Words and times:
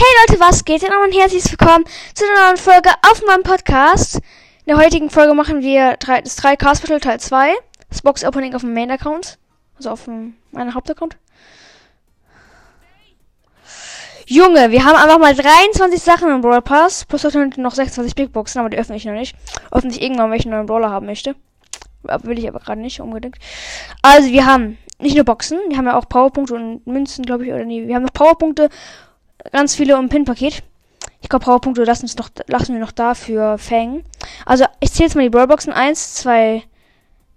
Hey 0.00 0.06
Leute, 0.28 0.38
was 0.38 0.64
geht? 0.64 0.84
Und 0.84 0.92
ein 0.92 1.10
herzlich 1.10 1.44
willkommen 1.50 1.84
zu 2.14 2.24
einer 2.24 2.46
neuen 2.46 2.56
Folge 2.56 2.88
auf 3.10 3.20
meinem 3.26 3.42
Podcast. 3.42 4.14
In 4.14 4.68
der 4.68 4.76
heutigen 4.76 5.10
Folge 5.10 5.34
machen 5.34 5.60
wir 5.60 5.96
drei, 5.96 6.20
das 6.20 6.38
3K 6.38 6.76
Special 6.76 7.00
Teil 7.00 7.18
2. 7.18 7.52
Das 7.88 8.02
Box 8.02 8.24
Opening 8.24 8.54
auf 8.54 8.60
dem 8.60 8.74
Main 8.74 8.92
Account. 8.92 9.38
Also 9.76 9.90
auf 9.90 10.04
dem, 10.04 10.36
meinem 10.52 10.74
Hauptaccount. 10.74 11.16
Junge, 14.26 14.70
wir 14.70 14.84
haben 14.84 14.94
einfach 14.94 15.18
mal 15.18 15.34
23 15.34 16.00
Sachen 16.00 16.30
im 16.30 16.42
Brawl 16.42 16.62
Pass. 16.62 17.04
Plus 17.04 17.24
noch 17.56 17.74
26 17.74 18.14
Big 18.14 18.32
Boxen, 18.32 18.60
aber 18.60 18.70
die 18.70 18.78
öffne 18.78 18.94
ich 18.94 19.04
noch 19.04 19.14
nicht. 19.14 19.34
Öffne 19.72 19.90
ich 19.90 20.00
irgendwann, 20.00 20.30
wenn 20.30 20.38
ich 20.38 20.46
einen 20.46 20.54
neuen 20.54 20.66
Brawler 20.66 20.90
haben 20.90 21.06
möchte. 21.06 21.34
Will 22.22 22.38
ich 22.38 22.46
aber 22.46 22.60
gerade 22.60 22.80
nicht 22.80 23.00
unbedingt. 23.00 23.36
Also, 24.02 24.30
wir 24.30 24.46
haben 24.46 24.78
nicht 25.00 25.16
nur 25.16 25.24
Boxen, 25.24 25.58
wir 25.68 25.76
haben 25.76 25.86
ja 25.86 25.96
auch 25.96 26.08
Powerpunkte 26.08 26.54
und 26.54 26.86
Münzen, 26.86 27.24
glaube 27.24 27.44
ich, 27.44 27.52
oder 27.52 27.64
nee, 27.64 27.86
wir 27.86 27.96
haben 27.96 28.04
noch 28.04 28.12
Powerpunkte, 28.12 28.68
ganz 29.52 29.74
viele 29.74 29.94
im 29.98 30.08
Pin-Paket. 30.08 30.62
Ich 31.20 31.28
glaube, 31.28 31.44
Powerpunkte 31.44 31.84
lassen, 31.84 32.04
uns 32.04 32.16
noch, 32.16 32.30
lassen 32.46 32.74
wir 32.74 32.80
noch 32.80 32.92
da 32.92 33.14
für 33.14 33.58
Fang. 33.58 34.04
Also, 34.46 34.64
ich 34.80 34.92
zähle 34.92 35.06
jetzt 35.06 35.14
mal 35.14 35.22
die 35.22 35.30
Brawlboxen. 35.30 35.72
Eins, 35.72 36.14
zwei, 36.14 36.62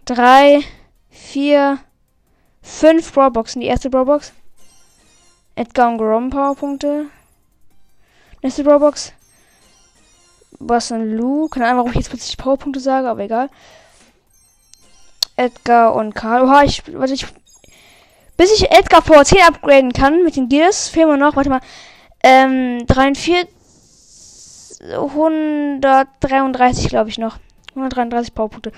drei, 0.05 0.61
vier, 1.09 1.79
fünf 2.61 3.13
Brawlboxen. 3.13 3.61
Die 3.61 3.67
erste 3.67 3.89
Brawlbox. 3.89 4.33
Edgar 5.55 5.89
und 5.89 5.97
Grom 5.97 6.29
Powerpunkte. 6.29 7.05
Nächste 8.41 8.63
Brawlbox. 8.63 9.13
Was 10.59 10.91
ein 10.91 11.15
Lu. 11.17 11.47
Keine 11.47 11.65
Ahnung, 11.65 11.79
warum 11.79 11.91
ich 11.91 11.97
jetzt 11.97 12.09
plötzlich 12.09 12.37
Powerpunkte 12.37 12.79
sage, 12.79 13.09
aber 13.09 13.21
egal. 13.21 13.49
Edgar 15.35 15.95
und 15.95 16.13
Karl. 16.13 16.43
Oha, 16.43 16.63
ich, 16.63 16.83
warte, 16.93 17.13
ich 17.13 17.25
bis 18.41 18.59
ich 18.59 18.71
Edgar 18.71 19.03
Power 19.03 19.23
10 19.23 19.37
upgraden 19.47 19.93
kann 19.93 20.23
mit 20.23 20.35
den 20.35 20.49
Gears, 20.49 20.89
fehlen 20.89 21.09
wir 21.09 21.17
noch, 21.17 21.35
warte 21.35 21.51
mal, 21.51 21.61
ähm, 22.23 22.85
43, 22.87 23.47
133 24.95 26.89
glaube 26.89 27.09
ich 27.09 27.17
noch. 27.17 27.37
133 27.75 28.33
Powerpunkte. 28.33 28.71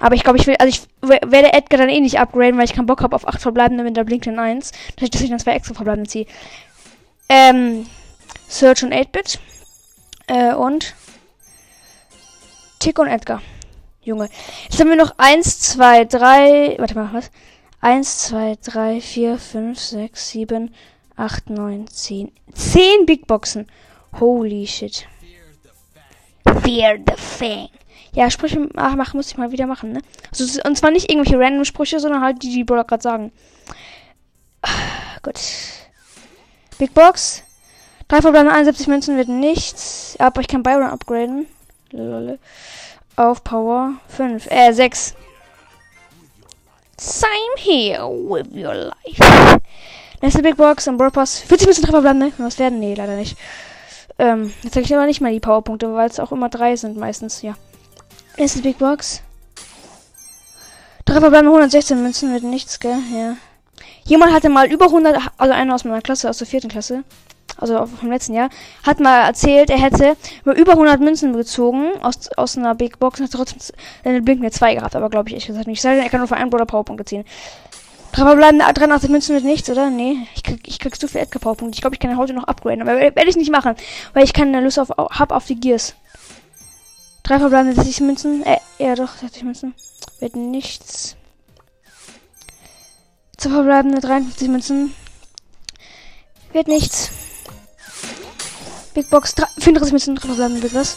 Aber 0.00 0.14
ich 0.14 0.22
glaube, 0.22 0.38
ich 0.38 0.46
will, 0.46 0.56
also 0.58 0.68
ich 0.68 0.82
werde 1.02 1.52
Edgar 1.52 1.78
dann 1.78 1.88
eh 1.88 2.00
nicht 2.00 2.18
upgraden, 2.18 2.56
weil 2.56 2.64
ich 2.64 2.72
keinen 2.72 2.86
Bock 2.86 3.02
habe 3.02 3.14
auf 3.14 3.26
8 3.26 3.40
verbleibende 3.40 3.84
mit 3.84 3.96
der 3.96 4.04
Blinkenden 4.04 4.38
1. 4.38 4.70
Dass 4.70 5.02
ich, 5.02 5.10
dass 5.10 5.20
ich 5.20 5.30
dann 5.30 5.38
zwei 5.38 5.52
extra 5.52 5.74
verbleibende 5.74 6.08
ziehe. 6.08 6.26
Ähm, 7.28 7.86
Search 8.48 8.84
und 8.84 8.94
8-Bit. 8.94 9.38
Äh, 10.28 10.54
und 10.54 10.94
Tick 12.78 12.98
und 12.98 13.08
Edgar. 13.08 13.42
Junge. 14.02 14.30
Jetzt 14.68 14.80
haben 14.80 14.88
wir 14.88 14.96
noch 14.96 15.14
1, 15.18 15.60
2, 15.60 16.04
3, 16.04 16.76
warte 16.78 16.94
mal, 16.94 17.10
was? 17.12 17.30
1, 17.80 18.18
2, 18.28 18.56
3, 18.62 19.00
4, 19.00 19.38
5, 19.38 19.78
6, 19.78 20.30
7, 20.30 20.74
8, 21.18 21.50
9, 21.50 21.86
10. 21.88 22.32
10 22.54 23.06
Big 23.06 23.26
Boxen. 23.26 23.66
Holy 24.18 24.66
shit. 24.66 25.06
Fear 26.62 26.98
the 27.06 27.14
Fang. 27.16 27.68
Ja, 28.12 28.30
Sprüche 28.30 28.60
machen 28.74 29.16
muss 29.16 29.30
ich 29.30 29.36
mal 29.36 29.50
wieder 29.50 29.66
machen, 29.66 29.92
ne? 29.92 30.00
Also, 30.30 30.62
und 30.62 30.76
zwar 30.76 30.90
nicht 30.90 31.10
irgendwelche 31.10 31.38
random 31.38 31.64
Sprüche, 31.64 32.00
sondern 32.00 32.22
halt 32.22 32.42
die, 32.42 32.50
die 32.50 32.64
Brawler 32.64 32.84
gerade 32.84 33.02
sagen. 33.02 33.32
Gut. 35.22 35.40
Big 36.78 36.94
Box. 36.94 37.42
Drei 38.06 38.22
verbleibende 38.22 38.54
71 38.54 38.86
Münzen 38.86 39.16
wird 39.16 39.28
nichts. 39.28 40.16
Aber 40.18 40.40
ich 40.40 40.48
kann 40.48 40.62
Byron 40.62 40.88
upgraden. 40.88 41.46
Lolole. 41.90 42.38
Auf 43.16 43.42
Power 43.42 43.94
5. 44.08 44.46
Äh, 44.50 44.72
6. 44.72 45.14
Same 46.96 47.30
here 47.56 48.08
with 48.08 48.46
your 48.52 48.74
life. 48.74 49.60
Nächste 50.20 50.42
Big 50.42 50.56
Box 50.56 50.88
am 50.88 50.96
Brawl 50.96 51.10
Pass. 51.10 51.38
40 51.40 51.68
müssen 51.68 51.84
Treffer 51.84 52.00
bleiben, 52.00 52.18
ne? 52.18 52.32
Was 52.38 52.58
werden? 52.58 52.80
Nee, 52.80 52.94
leider 52.94 53.16
nicht. 53.16 53.36
Ähm, 54.18 54.52
jetzt 54.62 54.74
zeige 54.74 54.86
ich 54.86 54.94
aber 54.94 55.06
nicht 55.06 55.20
mal 55.20 55.32
die 55.32 55.38
Powerpunkte, 55.40 55.94
weil 55.94 56.08
es 56.08 56.18
auch 56.18 56.32
immer 56.32 56.48
drei 56.48 56.74
sind 56.74 56.96
meistens, 56.96 57.42
ja. 57.42 57.54
Nächste 58.36 58.62
Big 58.62 58.78
Box. 58.78 59.22
Treffer 61.04 61.30
bleiben 61.30 61.46
116 61.46 62.02
Münzen 62.02 62.32
mit 62.32 62.42
nichts, 62.42 62.80
gell? 62.80 62.98
Ja. 63.14 63.36
Jemand 64.04 64.32
hatte 64.32 64.48
mal 64.48 64.66
über 64.70 64.86
100, 64.86 65.18
also 65.36 65.54
einer 65.54 65.74
aus 65.74 65.84
meiner 65.84 66.02
Klasse, 66.02 66.28
aus 66.28 66.38
der 66.38 66.46
vierten 66.46 66.68
Klasse, 66.68 67.04
also 67.56 67.86
vom 67.86 68.10
letzten 68.10 68.34
Jahr, 68.34 68.50
hat 68.82 69.00
mal 69.00 69.26
erzählt, 69.26 69.70
er 69.70 69.78
hätte 69.78 70.16
über 70.44 70.72
100 70.72 71.00
Münzen 71.00 71.32
gezogen 71.32 71.90
aus, 72.02 72.28
aus 72.36 72.58
einer 72.58 72.74
Big 72.74 72.98
Box 72.98 73.20
und 73.20 73.26
hat 73.26 73.32
trotzdem 73.32 73.58
eine 74.04 74.20
blinkende 74.22 74.50
2 74.50 74.74
gehabt, 74.74 74.96
aber 74.96 75.10
glaube 75.10 75.28
ich 75.28 75.34
ehrlich 75.34 75.46
gesagt 75.46 75.66
nicht. 75.66 75.80
Sei 75.80 75.94
denn, 75.94 76.02
er 76.02 76.10
kann 76.10 76.20
nur 76.20 76.28
für 76.28 76.36
einen 76.36 76.50
Brawler 76.50 76.66
Powerpunkte 76.66 77.04
ziehen. 77.04 77.24
Aber 78.16 78.34
bleiben 78.36 78.58
83 78.58 79.10
Münzen 79.10 79.36
mit 79.36 79.44
nichts, 79.44 79.70
oder? 79.70 79.90
Nee, 79.90 80.26
ich 80.34 80.42
krieg, 80.42 80.66
ich 80.66 80.78
krieg 80.78 80.98
zu 80.98 81.06
viel 81.06 81.24
Powerpunkte. 81.26 81.76
Ich 81.76 81.80
glaube, 81.80 81.94
ich 81.94 82.00
kann 82.00 82.16
heute 82.16 82.32
noch 82.32 82.44
upgraden, 82.44 82.82
aber 82.82 82.98
werde 82.98 83.28
ich 83.28 83.36
nicht 83.36 83.52
machen, 83.52 83.76
weil 84.12 84.24
ich 84.24 84.32
keine 84.32 84.60
Lust 84.60 84.78
auf, 84.78 84.90
hab 84.90 85.30
auf 85.30 85.46
die 85.46 85.58
Gears. 85.58 85.94
Drei 87.22 87.38
verbleibende 87.38 87.76
60 87.76 88.00
Münzen, 88.00 88.44
äh, 88.44 88.58
ja 88.78 88.94
doch, 88.94 89.16
60 89.16 89.44
Münzen. 89.44 89.74
Wird 90.18 90.34
nichts. 90.34 91.16
Zwei 93.36 93.50
verbleibende 93.50 94.00
53 94.00 94.48
Münzen. 94.48 94.94
Wird 96.52 96.66
nichts. 96.66 97.10
Big 98.94 99.08
Box 99.10 99.34
34 99.58 99.92
Münzen, 99.92 100.16
drei 100.16 100.26
verbleibende 100.26 100.62
wird 100.62 100.74
was. 100.74 100.96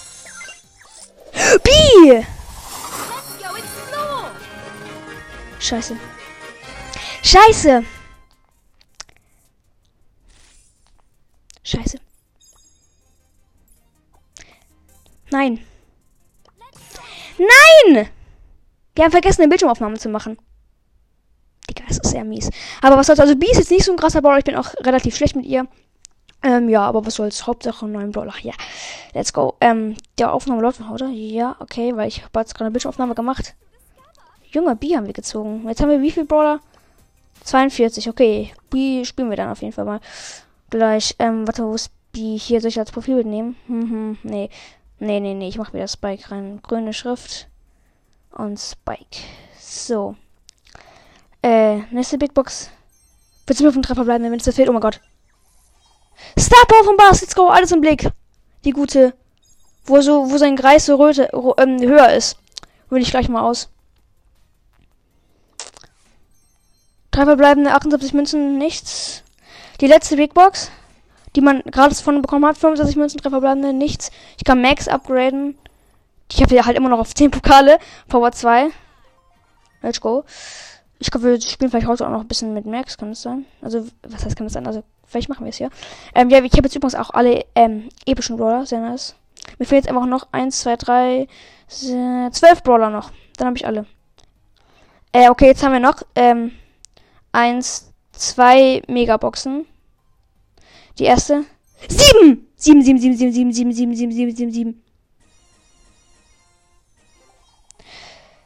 B! 1.64 2.24
Scheiße. 5.60 5.96
Scheiße! 7.24 7.84
Scheiße. 11.64 12.00
Nein. 15.32 15.60
Nein! 17.38 18.10
Wir 18.96 19.04
haben 19.04 19.12
vergessen, 19.12 19.42
eine 19.42 19.50
Bildschirmaufnahme 19.50 19.98
zu 19.98 20.10
machen. 20.10 20.38
Digga, 21.70 21.86
das 21.88 22.00
ist 22.00 22.12
sehr 22.12 22.26
mies. 22.26 22.50
Aber 22.82 22.98
was 22.98 23.08
soll's? 23.08 23.20
Also, 23.20 23.36
B 23.36 23.46
ist 23.46 23.58
jetzt 23.58 23.72
nicht 23.72 23.86
so 23.86 23.92
ein 23.92 23.98
krasser 23.98 24.22
Brawler. 24.22 24.40
Ich 24.40 24.44
bin 24.44 24.56
auch 24.56 24.74
relativ 24.82 25.16
schlecht 25.16 25.36
mit 25.36 25.46
ihr. 25.46 25.68
Ähm, 26.44 26.70
ja, 26.70 26.82
aber 26.82 27.06
was 27.06 27.16
soll's? 27.16 27.48
Hauptsache 27.48 27.86
einen 27.86 27.94
neuen 27.94 28.12
Brawler. 28.12 28.34
Ja, 28.42 28.54
let's 29.14 29.32
go. 29.32 29.56
Ähm, 29.62 29.96
der 30.18 30.34
Aufnahme 30.34 30.62
läuft 30.62 30.80
noch, 30.80 30.90
oder? 30.90 31.08
Ja, 31.08 31.56
okay, 31.60 31.96
weil 31.96 32.08
ich 32.08 32.24
habe 32.24 32.40
jetzt 32.40 32.54
gerade 32.54 32.66
eine 32.66 32.72
Bildschirmaufnahme 32.72 33.16
gemacht. 33.16 33.56
Junge, 34.50 34.76
B 34.76 34.98
haben 34.98 35.06
wir 35.06 35.14
gezogen. 35.14 35.68
Jetzt 35.68 35.82
haben 35.82 35.90
wir 35.90 36.02
wie 36.02 36.12
viel 36.12 36.26
Brawler? 36.26 36.60
42, 37.44 38.10
okay. 38.10 38.54
B 38.70 39.04
spielen 39.06 39.30
wir 39.30 39.38
dann 39.38 39.50
auf 39.50 39.62
jeden 39.62 39.74
Fall 39.74 39.86
mal. 39.86 40.00
Gleich, 40.70 41.16
ähm, 41.20 41.48
warte, 41.48 41.64
wo 41.64 41.74
ist 41.74 41.92
B? 42.12 42.38
Hier 42.38 42.62
soll 42.62 42.70
ich 42.70 42.80
als 42.80 42.92
Profilbild 42.92 43.28
nehmen? 43.28 43.56
Hm, 43.68 43.90
hm, 43.90 44.18
nee. 44.24 44.50
Nee, 45.00 45.20
nee, 45.20 45.34
nee, 45.34 45.48
ich 45.48 45.58
mache 45.58 45.74
wieder 45.74 45.88
Spike 45.88 46.32
rein. 46.32 46.60
Grüne 46.62 46.94
Schrift. 46.94 47.48
Und 48.32 48.60
Spike. 48.60 49.18
So. 49.60 50.16
Äh, 51.42 51.78
nächste 51.92 52.18
Big 52.18 52.34
Box. 52.34 52.70
Willst 53.48 53.60
du 53.60 53.64
mir 53.64 53.70
auf 53.70 53.76
den 53.76 53.84
Treffer 53.84 54.06
bleiben, 54.06 54.24
wenn 54.24 54.34
es 54.34 54.44
dir 54.44 54.54
fehlt? 54.54 54.70
Oh 54.70 54.74
mein 54.74 54.82
Gott. 54.82 55.02
Star 56.38 56.66
Power 56.68 56.84
von 56.84 56.98
Bars, 56.98 57.22
let's 57.22 57.36
go, 57.36 57.48
alles 57.48 57.72
im 57.72 57.82
Blick. 57.82 58.08
Die 58.64 58.72
gute. 58.72 59.14
Wo 59.86 60.00
so, 60.02 60.30
wo 60.30 60.38
sein 60.38 60.56
Kreis 60.56 60.86
so 60.86 60.96
röte, 60.96 61.30
ähm, 61.58 61.82
höher 61.82 62.14
ist. 62.14 62.38
Will 62.90 63.02
ich 63.02 63.10
gleich 63.10 63.28
mal 63.28 63.42
aus. 63.42 63.70
Drei 67.12 67.26
verbleibende 67.26 67.74
78 67.74 68.14
Münzen, 68.14 68.58
nichts. 68.58 69.24
Die 69.82 69.88
letzte 69.88 70.16
Big 70.16 70.34
Box, 70.34 70.72
die 71.36 71.42
man 71.42 71.62
gratis 71.64 72.00
von 72.00 72.22
bekommen 72.22 72.46
hat, 72.46 72.58
65 72.58 72.96
Münzen, 72.96 73.18
drei 73.18 73.30
verbleibende, 73.30 73.74
nichts. 73.74 74.12
Ich 74.38 74.46
kann 74.46 74.62
Max 74.62 74.88
upgraden. 74.88 75.58
Ich 76.32 76.42
habe 76.42 76.56
ja 76.56 76.66
halt 76.66 76.78
immer 76.78 76.88
noch 76.88 77.00
auf 77.00 77.14
10 77.14 77.32
Pokale. 77.32 77.80
Power 78.08 78.32
2. 78.32 78.70
Let's 79.82 80.00
go. 80.00 80.24
Ich 81.00 81.12
glaube, 81.12 81.28
wir 81.28 81.42
spielen 81.42 81.70
vielleicht 81.70 81.88
heute 81.88 82.06
auch 82.06 82.12
noch 82.12 82.22
ein 82.22 82.28
bisschen 82.28 82.54
mit 82.54 82.66
Max, 82.66 82.98
kann 82.98 83.10
das 83.10 83.24
sein? 83.24 83.46
Also, 83.62 83.88
was 84.04 84.24
heißt, 84.24 84.38
kann 84.38 84.46
das 84.46 84.54
sein? 84.54 84.68
Also, 84.68 84.84
vielleicht 85.06 85.30
machen 85.30 85.46
wir 85.46 85.50
es 85.50 85.60
ja. 85.60 85.70
Ähm, 86.16 86.30
ja, 86.30 86.42
ich 86.42 86.54
habe 86.54 86.64
jetzt 86.64 86.76
übrigens 86.76 86.96
auch 86.96 87.10
alle 87.10 87.46
ähm, 87.56 87.90
epischen 88.06 88.38
Brawler, 88.38 88.66
sehr 88.66 88.80
nice. 88.80 89.16
Mir 89.58 89.66
fehlen 89.66 89.82
jetzt 89.82 89.90
einfach 89.90 90.06
noch 90.06 90.28
1, 90.32 90.62
2, 90.62 90.76
3, 90.78 91.28
12 91.68 92.64
Brawler 92.64 92.90
noch. 92.90 93.12
Dann 93.38 93.48
habe 93.48 93.58
ich 93.58 93.66
alle. 93.66 93.86
Äh, 95.12 95.30
okay, 95.30 95.48
jetzt 95.48 95.64
haben 95.64 95.74
wir 95.74 95.80
noch 95.80 96.04
ähm, 96.16 96.52
1, 97.32 97.94
2 98.14 98.84
Megaboxen. 98.88 99.66
Die 101.00 101.06
erste. 101.06 101.46
7! 101.88 102.48
7, 102.56 102.82
7, 102.84 103.00
7, 103.00 103.18
7, 103.18 103.32
7, 103.32 103.52
7, 103.54 103.74
7, 103.74 103.96
7, 103.96 104.12
7, 104.12 104.36
7, 104.36 104.52
7. 104.52 104.84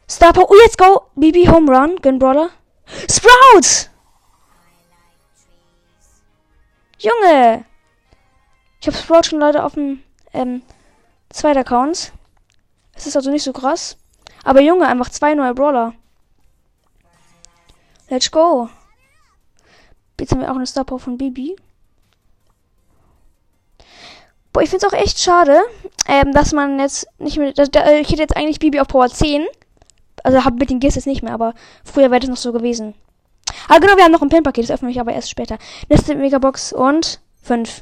Star 0.10 0.34
Power. 0.34 0.50
Oh, 0.50 0.56
jetzt 0.64 0.78
go. 0.78 1.02
BB 1.16 1.50
Home 1.50 1.72
Run. 1.72 1.98
Gun 2.02 2.20
Brawler. 2.20 2.50
Sprouts! 3.10 3.90
Junge! 7.00 7.66
Ich 8.80 8.88
habe 8.88 8.98
Sprout 8.98 9.24
schon 9.24 9.40
leider 9.40 9.66
auf 9.66 9.74
dem 9.74 10.04
ähm, 10.34 10.62
zweiten 11.30 11.60
Account. 11.60 12.14
Es 12.94 13.08
ist 13.08 13.16
also 13.16 13.32
nicht 13.32 13.44
so 13.44 13.52
krass. 13.52 13.98
Aber 14.44 14.62
Junge, 14.62 14.88
einfach 14.88 15.10
zwei 15.10 15.34
neue 15.34 15.54
Brawler. 15.54 15.94
Let's 18.10 18.30
go. 18.30 18.70
Jetzt 20.20 20.32
haben 20.32 20.42
wir 20.42 20.52
auch 20.52 20.56
eine 20.56 20.68
Star 20.68 20.84
Power 20.86 21.00
von 21.00 21.18
Bibi. 21.18 21.56
Boah, 24.54 24.62
ich 24.62 24.70
finde 24.70 24.86
es 24.86 24.94
auch 24.94 24.98
echt 24.98 25.20
schade, 25.20 25.60
ähm, 26.08 26.32
dass 26.32 26.54
man 26.54 26.80
jetzt 26.80 27.08
nicht 27.18 27.38
mehr. 27.38 27.52
Dass, 27.52 27.70
äh, 27.70 28.00
ich 28.00 28.10
hätte 28.10 28.22
jetzt 28.22 28.38
eigentlich 28.38 28.60
Bibi 28.60 28.80
auf 28.80 28.88
Power 28.88 29.10
10. 29.10 29.46
Also 30.24 30.46
hab 30.46 30.56
mit 30.56 30.70
den 30.70 30.80
Gears 30.80 30.96
jetzt 30.96 31.08
nicht 31.08 31.24
mehr, 31.24 31.34
aber 31.34 31.54
früher 31.84 32.10
wäre 32.10 32.22
das 32.22 32.30
noch 32.30 32.38
so 32.38 32.54
gewesen. 32.54 32.96
Ah, 33.68 33.80
genau, 33.80 33.96
wir 33.98 34.04
haben 34.04 34.12
noch 34.12 34.22
ein 34.22 34.30
Pin-Paket, 34.30 34.64
das 34.64 34.72
öffne 34.72 34.90
ich 34.90 35.00
aber 35.00 35.14
erst 35.14 35.30
später. 35.30 35.58
Nächste 35.90 36.16
Megabox 36.16 36.74
und 36.74 37.20
5. 37.44 37.82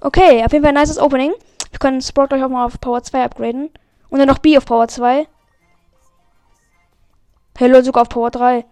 Okay, 0.00 0.44
auf 0.44 0.52
jeden 0.52 0.64
Fall 0.64 0.74
ein 0.76 0.80
nices 0.80 0.98
Opening. 0.98 1.32
Wir 1.70 1.78
können 1.78 2.00
Sprout 2.00 2.28
gleich 2.28 2.42
auch 2.42 2.48
mal 2.48 2.64
auf 2.64 2.80
Power 2.80 3.02
2 3.02 3.24
upgraden. 3.24 3.70
Und 4.10 4.18
dann 4.18 4.28
noch 4.28 4.38
B 4.38 4.56
auf 4.56 4.64
Power 4.64 4.88
2. 4.88 5.26
Hello, 7.58 7.82
sogar 7.82 8.02
auf 8.02 8.08
Power 8.08 8.30
3. 8.30 8.64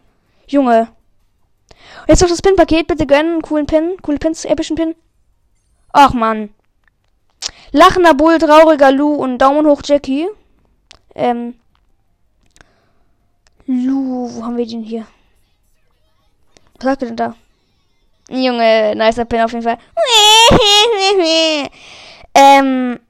Junge. 0.53 0.89
Jetzt 2.07 2.21
noch 2.21 2.29
das 2.29 2.43
Pin-Paket. 2.43 2.87
Bitte 2.87 3.07
gönnen. 3.07 3.43
Coolen 3.43 3.67
Pin. 3.67 3.97
Coole 4.03 4.19
Pins. 4.19 4.45
Epischen 4.45 4.77
Pin. 4.77 4.95
Ach, 5.93 6.13
Mann. 6.13 6.51
Lachender 7.73 8.13
Bull, 8.13 8.39
trauriger 8.39 8.93
Lu 8.93 9.15
und 9.15 9.39
Daumen 9.39 9.67
hoch 9.67 9.81
Jackie. 9.83 10.29
Ähm. 11.15 11.55
Lu, 13.67 14.29
wo 14.31 14.45
haben 14.45 14.57
wir 14.59 14.67
den 14.67 14.83
hier? 14.83 15.07
Was 16.77 16.85
sagt 16.85 17.03
er 17.03 17.09
denn 17.09 17.17
da? 17.17 17.35
Junge, 18.29 18.95
nicer 18.95 19.25
Pin 19.25 19.41
auf 19.41 19.53
jeden 19.53 19.65
Fall. 19.65 19.79
ähm, 22.35 23.01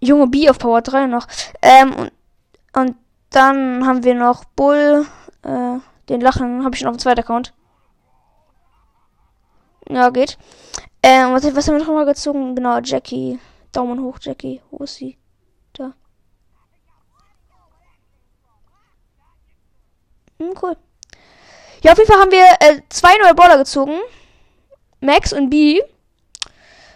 Junge 0.00 0.26
B 0.28 0.48
auf 0.48 0.58
Power 0.58 0.82
3 0.82 1.06
noch. 1.06 1.26
Ähm, 1.60 1.94
und, 1.94 2.12
und 2.72 2.96
dann 3.30 3.84
haben 3.84 4.04
wir 4.04 4.14
noch 4.14 4.44
Bull. 4.44 5.06
Äh, 5.42 5.78
den 6.08 6.20
Lachen 6.20 6.64
habe 6.64 6.74
ich 6.74 6.80
schon 6.80 6.88
auf 6.88 6.96
dem 6.96 7.00
zweiten 7.00 7.20
Account. 7.20 7.52
Ja, 9.88 10.10
geht. 10.10 10.38
Ähm, 11.02 11.32
was, 11.32 11.44
was 11.54 11.68
haben 11.68 11.78
wir 11.78 11.84
noch 11.84 11.92
mal 11.92 12.06
gezogen? 12.06 12.54
Genau, 12.54 12.78
Jackie. 12.78 13.38
Daumen 13.72 14.02
hoch, 14.02 14.18
Jackie. 14.20 14.60
Wo 14.70 14.84
ist 14.84 14.94
sie? 14.94 15.18
Da. 15.74 15.92
Hm, 20.38 20.54
cool. 20.62 20.76
Ja, 21.82 21.92
auf 21.92 21.98
jeden 21.98 22.10
Fall 22.10 22.20
haben 22.20 22.30
wir 22.30 22.44
äh, 22.60 22.80
zwei 22.88 23.14
neue 23.22 23.34
Brawler 23.34 23.58
gezogen. 23.58 23.98
Max 25.00 25.34
und 25.34 25.50
B. 25.50 25.82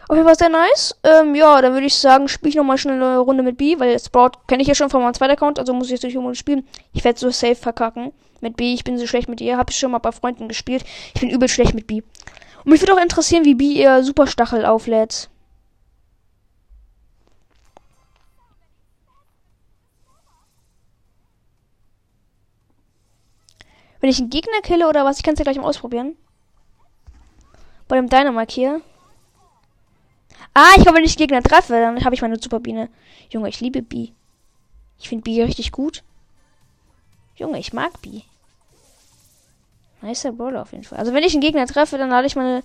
Auf 0.09 0.17
jeden 0.17 0.27
Fall 0.27 0.39
sehr 0.39 0.49
nice. 0.49 0.99
Ähm, 1.03 1.35
ja, 1.35 1.61
dann 1.61 1.75
würde 1.75 1.87
ich 1.87 1.95
sagen, 1.95 2.29
spiele 2.29 2.49
ich 2.49 2.57
nochmal 2.57 2.79
schnell 2.79 2.95
eine 2.95 3.19
Runde 3.19 3.43
mit 3.43 3.59
B, 3.59 3.79
weil 3.79 3.99
Sprout 3.99 4.31
kenne 4.47 4.63
ich 4.63 4.69
ja 4.69 4.75
schon 4.75 4.89
von 4.89 5.03
meinem 5.03 5.13
zweiten 5.13 5.33
Account, 5.33 5.59
also 5.59 5.75
muss 5.75 5.89
ich 5.89 5.93
jetzt 5.93 6.05
durch 6.05 6.17
unbedingt 6.17 6.39
spielen. 6.39 6.67
Ich 6.95 7.05
werde 7.05 7.19
so 7.19 7.29
safe 7.29 7.57
verkacken 7.57 8.15
mit 8.43 8.57
B. 8.57 8.75
Ich 8.75 8.85
bin 8.85 8.99
so 8.99 9.07
schlecht 9.07 9.29
mit 9.29 9.41
ihr. 9.41 9.57
Habe 9.57 9.71
ich 9.71 9.79
schon 9.79 9.91
mal 9.91 9.99
bei 9.99 10.13
Freunden 10.13 10.49
gespielt. 10.49 10.85
Ich 11.15 11.21
bin 11.21 11.31
übel 11.31 11.49
schlecht 11.49 11.75
mit 11.75 11.87
B. 11.87 12.03
Und 12.65 12.73
mich 12.73 12.81
würde 12.81 12.95
auch 12.95 13.03
interessieren, 13.03 13.45
wie 13.45 13.55
B 13.55 13.73
ihr 13.73 14.03
Superstachel 14.05 14.65
auflädt. 14.65 15.31
Wenn 24.01 24.11
ich 24.11 24.19
einen 24.19 24.31
Gegner 24.31 24.61
kille 24.63 24.89
oder 24.89 25.05
was, 25.05 25.19
ich 25.19 25.23
kann 25.23 25.35
es 25.35 25.41
ja 25.41 25.45
gleich 25.45 25.57
mal 25.57 25.65
ausprobieren. 25.65 26.17
Bei 27.89 27.97
dem 27.97 28.09
Dynamite 28.09 28.55
hier. 28.55 28.81
Ah, 30.55 30.73
ich 30.77 30.83
glaube, 30.83 30.99
wenn 30.99 31.05
ich 31.05 31.17
Gegner 31.17 31.43
treffe, 31.43 31.73
dann 31.73 32.05
habe 32.05 32.15
ich 32.15 32.23
meine 32.23 32.41
Superbiene. 32.41 32.91
Junge, 33.31 33.49
ich 33.49 33.61
liebe 33.61 33.83
B. 33.83 34.11
Ich 34.99 35.09
finde 35.09 35.23
B 35.23 35.43
richtig 35.43 35.73
gut. 35.73 36.03
Junge, 37.39 37.59
ich 37.59 37.73
mag 37.73 38.01
B. 38.03 38.23
Nicer 40.03 40.33
Brawler 40.33 40.63
auf 40.63 40.73
jeden 40.73 40.85
Fall. 40.85 40.99
Also 40.99 41.13
wenn 41.13 41.25
ich 41.25 41.33
einen 41.33 41.41
Gegner 41.41 41.67
treffe, 41.67 41.99
dann 41.99 42.11
lade 42.11 42.27
ich 42.27 42.37
meine 42.37 42.63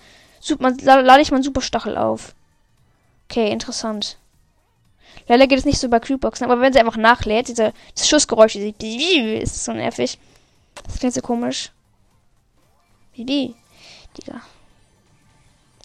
lade 0.60 1.22
ich 1.22 1.32
meinen 1.32 1.44
Superstachel 1.44 1.98
auf. 1.98 2.36
Okay, 3.30 3.50
interessant. 3.50 4.18
Leider 5.28 5.48
geht 5.48 5.60
es 5.60 5.66
nicht 5.66 5.80
so 5.80 5.88
bei 5.90 6.00
Creepboxen, 6.00 6.46
aber 6.46 6.60
wenn 6.60 6.74
sie 6.74 6.80
einfach 6.80 6.98
nachlädt, 6.98 7.48
diese, 7.48 7.72
diese 7.96 8.08
Schussgeräusche, 8.08 8.74
diese 8.74 9.36
ist 9.36 9.64
so 9.64 9.72
nervig. 9.72 10.18
Das 10.84 11.00
klingt 11.00 11.14
so 11.14 11.22
komisch. 11.22 11.72
Bibi. 13.16 13.56
Digga. 14.18 14.42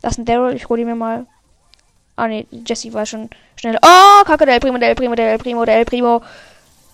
Das 0.03 0.13
ist 0.13 0.19
ein 0.19 0.25
Daryl, 0.25 0.57
ich 0.57 0.69
hole 0.69 0.81
ihn 0.81 0.89
mir 0.89 0.95
mal. 0.95 1.27
Ah 2.17 2.27
ne, 2.27 2.47
Jesse 2.51 2.93
war 2.93 3.07
schon 3.07 3.31
schnell. 3.57 3.79
Oh, 3.83 4.25
Kacke, 4.25 4.45
der 4.45 4.55
El 4.55 4.61
Primo, 4.61 4.79
der 4.79 4.89
El 4.89 4.95
Primo, 4.97 5.15
der 5.15 5.33
El 5.33 5.39
Primo, 5.39 5.65
der 5.65 5.77
El 5.77 5.85
Primo. 5.85 6.23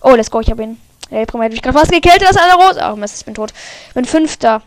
Oh, 0.01 0.13
let's 0.13 0.29
go, 0.29 0.39
ich 0.39 0.51
hab 0.51 0.59
ihn. 0.59 0.79
El 1.09 1.25
Primo 1.25 1.43
hat 1.43 1.51
mich 1.51 1.61
gerade 1.61 1.77
fast 1.77 1.91
gekillt, 1.91 2.21
das 2.21 2.31
ist 2.31 2.41
eine 2.41 2.55
Rose. 2.55 2.83
Ach 2.83 2.95
Mist, 2.95 3.19
ich 3.19 3.25
bin 3.25 3.35
tot. 3.35 3.53
Bin 3.93 4.05
Fünfter. 4.05 4.61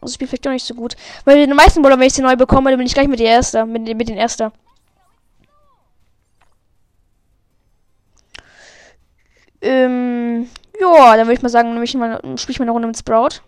Das 0.00 0.14
Spiel 0.14 0.28
vielleicht 0.28 0.46
doch 0.46 0.50
nicht 0.50 0.66
so 0.66 0.74
gut. 0.74 0.96
Weil 1.24 1.46
den 1.46 1.56
meisten 1.56 1.82
Brawler, 1.82 1.98
wenn 1.98 2.06
ich 2.06 2.14
sie 2.14 2.22
neu 2.22 2.36
bekomme, 2.36 2.70
dann 2.70 2.78
bin 2.78 2.86
ich 2.86 2.94
gleich 2.94 3.08
mit 3.08 3.18
der 3.18 3.28
Erster. 3.28 3.66
Mit, 3.66 3.82
mit 3.82 4.08
den 4.08 4.16
Erster. 4.16 4.52
Ähm, 9.62 10.48
ja, 10.80 11.16
dann 11.16 11.26
würde 11.26 11.34
ich 11.34 11.42
mal 11.42 11.48
sagen, 11.48 11.72
nämlich 11.72 11.94
mal, 11.94 12.20
spiele 12.36 12.52
ich 12.52 12.58
mal 12.58 12.64
eine 12.64 12.72
Runde 12.72 12.88
mit 12.88 12.98
Sprout. 12.98 13.40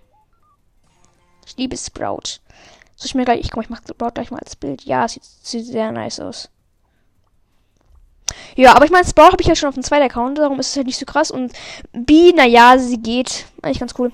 Ich 1.47 1.57
liebe 1.57 1.77
Sprout. 1.77 2.41
Soll 2.97 3.07
ich 3.07 3.15
mir 3.15 3.25
gleich, 3.25 3.41
ich 3.41 3.51
komm, 3.51 3.63
ich 3.63 3.71
mach 3.71 3.81
Sprout 3.89 4.13
gleich 4.15 4.31
mal 4.31 4.41
als 4.41 4.57
Bild. 4.57 4.83
Ja, 4.83 5.07
sieht, 5.07 5.25
sieht 5.25 5.67
sehr 5.67 5.93
nice 5.93 6.19
aus. 6.19 6.51
Ja, 8.57 8.75
aber 8.75 8.85
ich 8.85 8.91
meine, 8.91 9.07
Sprout 9.07 9.33
habe 9.33 9.41
ich 9.41 9.47
ja 9.47 9.55
schon 9.55 9.69
auf 9.69 9.75
dem 9.75 9.83
zweiten 9.83 10.05
Account, 10.05 10.39
darum 10.39 10.59
ist 10.59 10.71
es 10.71 10.77
halt 10.77 10.87
nicht 10.87 10.99
so 10.99 11.07
krass. 11.07 11.31
Und 11.31 11.53
B, 11.93 12.33
naja, 12.33 12.79
sie 12.79 12.99
geht. 12.99 13.47
Eigentlich 13.63 13.81
ganz 13.81 13.95
cool. 13.99 14.13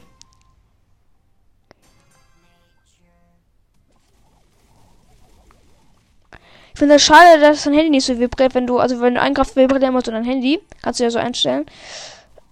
Ich 6.75 6.79
finde 6.79 6.97
es 6.97 7.07
das 7.07 7.17
schade, 7.17 7.41
dass 7.41 7.63
dein 7.63 7.75
Handy 7.75 7.91
nicht 7.91 8.05
so 8.05 8.19
vibriert, 8.19 8.55
wenn 8.55 8.67
du, 8.67 8.79
also 8.79 9.01
wenn 9.01 9.15
du 9.15 9.21
eingreifst, 9.21 9.55
vibriert 9.55 9.83
immer 9.85 10.03
so 10.05 10.11
dein 10.11 10.25
Handy. 10.25 10.61
Kannst 10.83 10.99
du 10.99 11.05
ja 11.05 11.11
so 11.11 11.21
einstellen. 11.21 11.67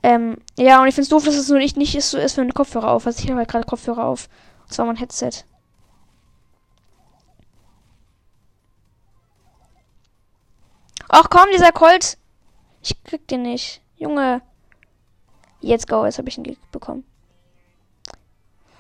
Ähm, 0.05 0.37
ja, 0.57 0.81
und 0.81 0.89
ich 0.89 0.95
finde 0.95 1.05
es 1.05 1.09
doof, 1.09 1.25
dass 1.25 1.35
es 1.35 1.49
nur 1.49 1.59
nicht, 1.59 1.77
nicht 1.77 2.01
so 2.01 2.19
ist, 2.19 2.37
wenn 2.37 2.49
du 2.49 2.55
Kopfhörer 2.55 2.93
auf 2.93 3.07
hast. 3.07 3.19
Ich 3.21 3.29
habe 3.29 3.39
halt 3.39 3.49
gerade 3.49 3.67
Kopfhörer 3.67 4.05
auf. 4.05 4.29
Und 4.63 4.73
zwar 4.73 4.87
mein 4.87 4.97
Headset. 4.97 5.45
Ach 11.15 11.29
komm, 11.29 11.45
dieser 11.53 11.73
Colt. 11.73 12.17
Ich 12.83 13.05
krieg 13.05 13.29
den 13.29 13.43
nicht. 13.43 13.83
Junge. 13.97 14.41
Jetzt 15.61 15.87
go, 15.87 16.07
jetzt 16.07 16.17
habe 16.17 16.29
ich 16.31 16.39
ihn 16.39 16.57
bekommen. 16.73 17.05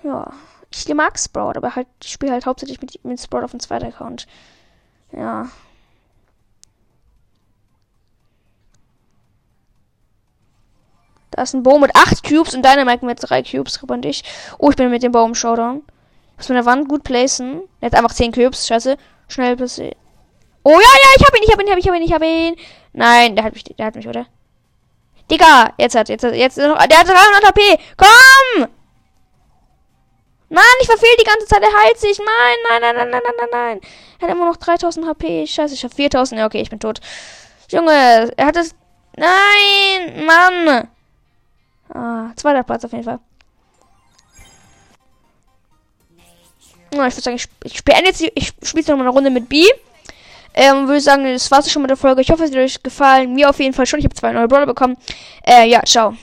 Ja. 0.03 0.33
Ich 0.71 0.89
mag 0.95 1.19
Sprout, 1.19 1.53
aber 1.57 1.77
halt, 1.77 1.87
ich 2.03 2.11
spiele 2.11 2.33
halt 2.33 2.47
hauptsächlich 2.47 2.81
mit, 2.81 3.05
mit 3.05 3.21
Sprout 3.21 3.45
auf 3.45 3.51
dem 3.51 3.61
zweiten 3.61 3.85
Account. 3.85 4.27
Ja. 5.13 5.51
Da 11.33 11.43
ist 11.43 11.55
ein 11.55 11.63
Baum 11.63 11.83
mit 11.83 11.95
8 11.95 12.25
Cubes 12.25 12.55
und 12.55 12.65
Dynamite 12.65 13.05
mit 13.05 13.19
3 13.21 13.43
Cubes. 13.43 13.83
Und 13.83 14.07
ich. 14.07 14.25
Oh, 14.57 14.71
ich 14.71 14.77
bin 14.77 14.91
mit 14.91 15.03
dem 15.03 15.13
Baum 15.13 15.35
Showdown. 15.35 15.83
Muss 16.39 16.49
mit 16.49 16.57
der 16.57 16.65
Wand 16.65 16.89
gut 16.89 17.05
placen. 17.05 17.61
Er 17.83 17.87
hat 17.87 17.95
einfach 17.95 18.15
10 18.15 18.33
Cubes. 18.33 18.67
Scheiße. 18.67 18.97
Schnell 19.29 19.57
passiert. 19.57 19.97
Oh 20.65 20.71
ja, 20.71 20.79
ja, 20.79 21.09
ich 21.17 21.27
hab 21.27 21.37
ihn, 21.37 21.43
ich 21.43 21.53
hab 21.53 21.61
ihn, 21.61 21.67
ich 21.67 21.73
hab 21.73 21.79
ihn, 21.79 21.79
ich 21.79 21.89
hab 21.89 21.95
ihn, 21.95 22.03
ich 22.03 22.13
hab 22.13 22.23
ihn. 22.23 22.57
Nein, 22.93 23.37
der 23.37 23.45
hat 23.45 23.55
mich, 23.55 23.65
der 23.65 23.87
hat 23.87 23.95
mich, 23.95 24.07
oder? 24.07 24.27
Digga, 25.31 25.73
jetzt 25.79 25.95
hat, 25.95 26.09
jetzt, 26.09 26.25
jetzt, 26.25 26.59
noch, 26.59 26.87
der 26.87 26.99
hat 26.99 27.09
300 27.09 27.47
HP. 27.47 27.79
Komm! 27.97 28.69
Mann, 30.51 30.65
ich 30.83 30.87
verfehl 30.87 31.17
die 31.19 31.25
ganze 31.25 31.47
Zeit, 31.47 31.63
er 31.63 31.73
heilt 31.83 31.99
sich. 31.99 32.19
Nein, 32.19 32.57
nein, 32.69 32.83
nein, 32.83 32.97
nein, 32.97 33.11
nein, 33.11 33.23
nein, 33.25 33.35
nein, 33.39 33.49
nein. 33.51 33.81
Er 34.21 34.29
hat 34.29 34.37
immer 34.37 34.45
noch 34.45 34.57
3000 34.59 35.07
HP. 35.07 35.47
Scheiße, 35.47 35.75
ich 35.75 35.83
hab 35.83 35.95
4000. 35.95 36.39
Ja, 36.39 36.47
okay, 36.47 36.61
ich 36.61 36.69
bin 36.69 36.79
tot. 36.79 37.01
Junge, 37.71 38.31
er 38.37 38.47
hat 38.47 38.57
es. 38.57 38.75
Nein, 39.17 40.27
Mann. 40.27 40.89
Ah, 41.95 42.33
zweiter 42.37 42.63
Platz 42.63 42.85
auf 42.85 42.93
jeden 42.93 43.05
Fall. 43.05 43.21
Oh, 46.95 47.03
ich 47.07 47.15
würde 47.15 47.23
sagen, 47.23 47.37
ich, 47.37 47.49
ich 47.65 47.85
beende 47.85 48.11
jetzt, 48.11 48.21
ich 48.21 48.53
spiele 48.63 48.85
noch 48.89 48.97
mal 48.97 49.05
eine 49.05 49.11
Runde 49.11 49.31
mit 49.31 49.49
B. 49.49 49.65
Ähm, 50.55 50.87
würde 50.87 51.01
sagen, 51.01 51.25
das 51.25 51.51
war's 51.51 51.71
schon 51.71 51.83
mit 51.83 51.91
der 51.91 51.97
Folge. 51.97 52.21
Ich 52.21 52.31
hoffe, 52.31 52.45
es 52.45 52.51
hat 52.51 52.59
euch 52.59 52.83
gefallen. 52.83 53.33
Mir 53.35 53.49
auf 53.51 53.59
jeden 53.59 53.75
Fall 53.75 53.87
schon. 53.87 53.99
Ich 53.99 54.05
habe 54.05 54.15
zwei 54.15 54.33
neue 54.33 54.49
Brawler 54.49 54.67
bekommen. 54.67 54.97
Äh, 55.47 55.69
ja, 55.69 55.83
ciao. 55.85 56.15